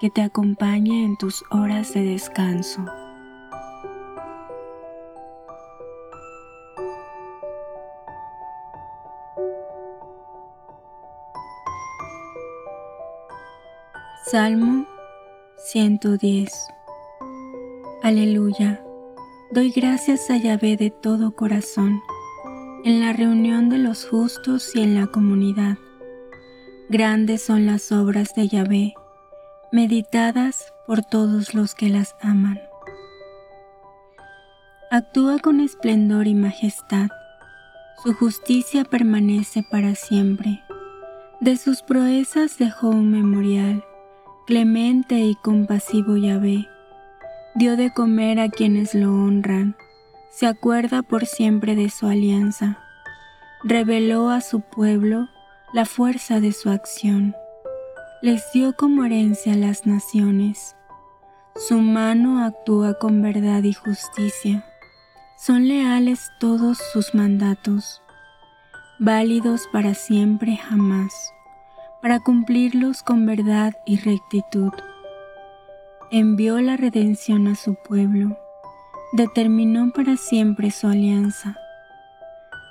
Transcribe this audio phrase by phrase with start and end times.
[0.00, 2.84] que te acompañe en tus horas de descanso.
[14.24, 14.86] Salmo
[15.56, 16.52] 110
[18.02, 18.84] Aleluya.
[19.50, 22.00] Doy gracias a Yahvé de todo corazón,
[22.84, 25.78] en la reunión de los justos y en la comunidad.
[26.90, 28.94] Grandes son las obras de Yahvé
[29.70, 32.58] meditadas por todos los que las aman.
[34.90, 37.08] Actúa con esplendor y majestad,
[38.02, 40.62] su justicia permanece para siempre.
[41.40, 43.84] De sus proezas dejó un memorial,
[44.46, 46.66] clemente y compasivo Yahvé.
[47.54, 49.76] Dio de comer a quienes lo honran,
[50.30, 52.78] se acuerda por siempre de su alianza.
[53.64, 55.28] Reveló a su pueblo
[55.74, 57.34] la fuerza de su acción
[58.20, 60.74] les dio como herencia a las naciones.
[61.54, 64.64] Su mano actúa con verdad y justicia.
[65.36, 68.02] Son leales todos sus mandatos,
[68.98, 71.32] válidos para siempre jamás,
[72.02, 74.72] para cumplirlos con verdad y rectitud.
[76.10, 78.36] Envió la redención a su pueblo,
[79.12, 81.56] determinó para siempre su alianza.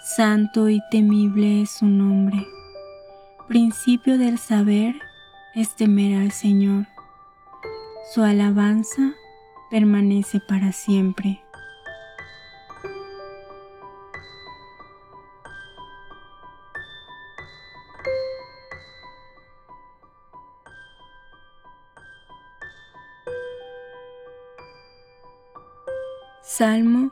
[0.00, 2.46] Santo y temible es su nombre,
[3.46, 4.94] principio del saber
[5.54, 6.86] es temer al Señor.
[8.12, 9.14] Su alabanza
[9.70, 11.40] permanece para siempre.
[26.42, 27.10] Salmo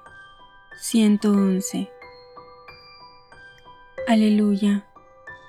[0.77, 1.91] 111
[4.07, 4.87] Aleluya.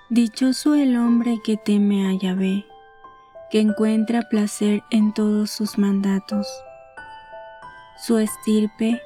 [0.10, 2.66] Dichoso el hombre que teme a Yahvé
[3.54, 6.48] que encuentra placer en todos sus mandatos.
[8.04, 9.00] Su estirpe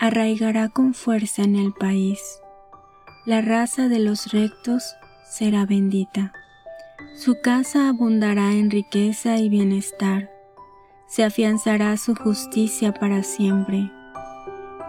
[0.00, 2.40] arraigará con fuerza en el país.
[3.26, 4.96] La raza de los rectos
[5.28, 6.32] será bendita.
[7.16, 10.30] Su casa abundará en riqueza y bienestar.
[11.06, 13.90] Se afianzará su justicia para siempre.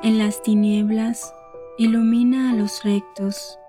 [0.02, 1.34] En las tinieblas
[1.78, 3.60] ilumina a los rectos,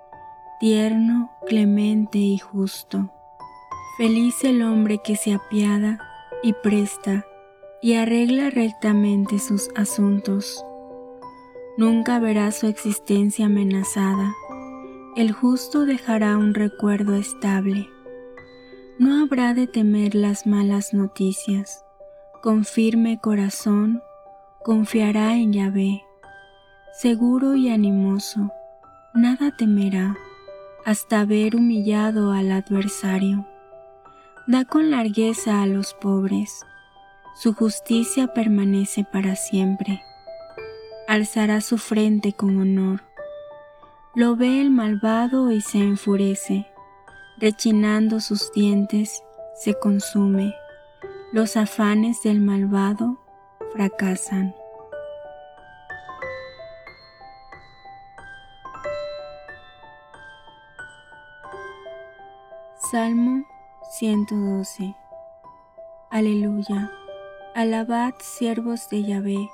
[0.60, 3.10] tierno, clemente y justo.
[3.98, 5.98] Feliz el hombre que se apiada
[6.40, 7.26] y presta
[7.82, 10.64] y arregla rectamente sus asuntos.
[11.76, 14.32] Nunca verá su existencia amenazada.
[15.16, 17.88] El justo dejará un recuerdo estable.
[19.00, 21.84] No habrá de temer las malas noticias.
[22.40, 24.00] Con firme corazón
[24.62, 26.04] confiará en Yahvé.
[26.92, 28.52] Seguro y animoso,
[29.12, 30.16] nada temerá
[30.84, 33.44] hasta ver humillado al adversario
[34.48, 36.64] da con largueza a los pobres,
[37.34, 40.02] su justicia permanece para siempre.
[41.06, 43.02] Alzará su frente con honor.
[44.14, 46.66] Lo ve el malvado y se enfurece,
[47.36, 49.22] rechinando sus dientes,
[49.54, 50.54] se consume.
[51.30, 53.20] Los afanes del malvado
[53.74, 54.54] fracasan.
[62.90, 63.44] Salmo
[63.90, 64.94] 112.
[66.10, 66.92] Aleluya.
[67.54, 69.48] Alabad siervos de Yahvé.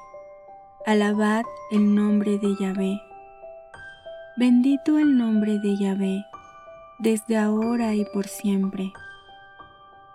[0.85, 3.01] Alabad el nombre de Yahvé.
[4.37, 6.25] Bendito el nombre de Yahvé,
[6.99, 8.93] desde ahora y por siempre.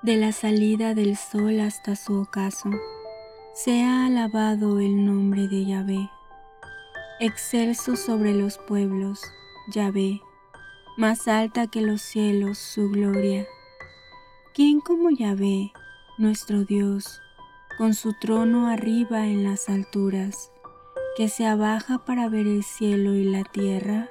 [0.01, 2.71] De la salida del sol hasta su ocaso,
[3.53, 6.09] sea alabado el nombre de Yahvé.
[7.21, 9.21] Excelso sobre los pueblos,
[9.71, 10.19] Yahvé,
[10.97, 13.47] más alta que los cielos su gloria
[14.59, 15.71] ¿Quién como Yahvé,
[16.17, 17.21] nuestro Dios,
[17.77, 20.51] con su trono arriba en las alturas,
[21.15, 24.09] que se abaja para ver el cielo y la tierra,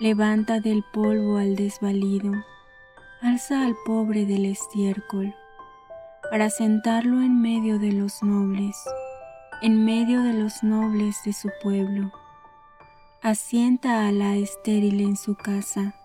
[0.00, 2.32] levanta del polvo al desvalido,
[3.20, 5.34] alza al pobre del estiércol,
[6.30, 8.82] para sentarlo en medio de los nobles,
[9.60, 12.12] en medio de los nobles de su pueblo.
[13.20, 15.96] Asienta a la estéril en su casa,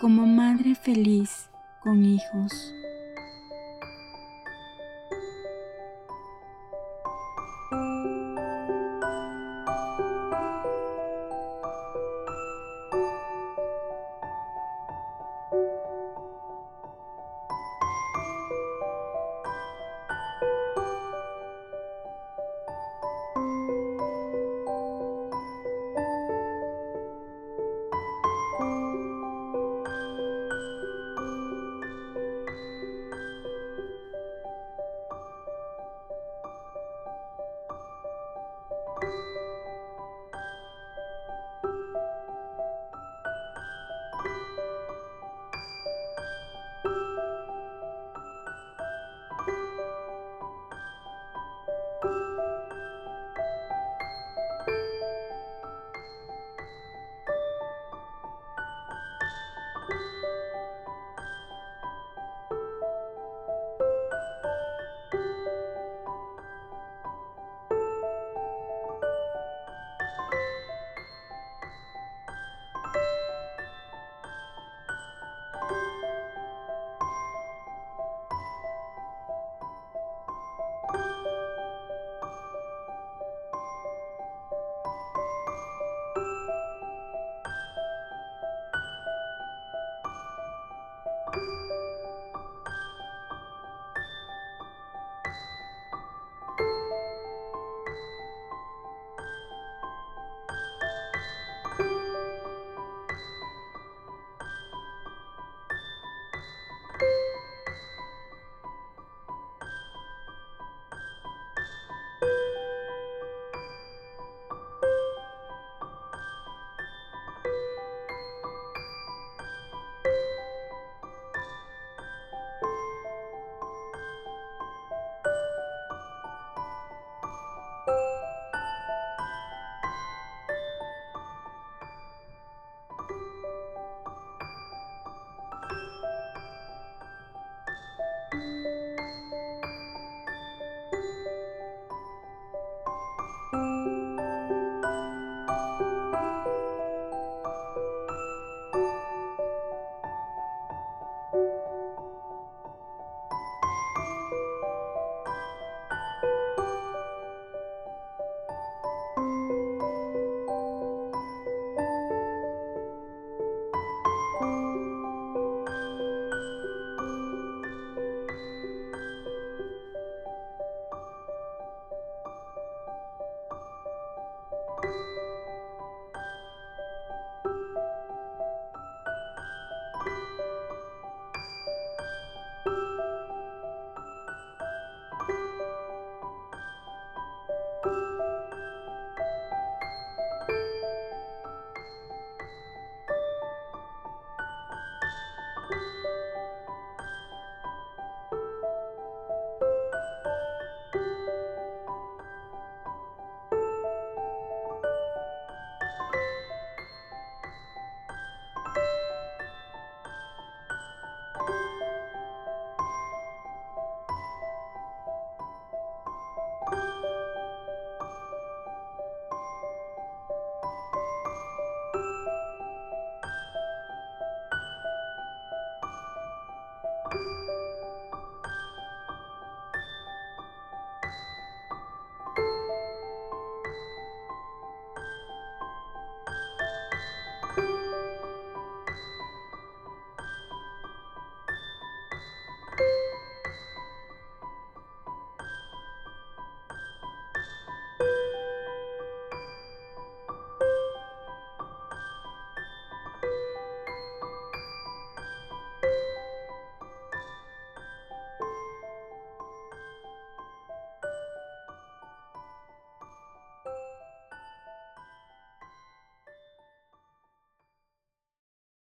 [0.00, 1.50] como madre feliz
[1.84, 2.74] con hijos.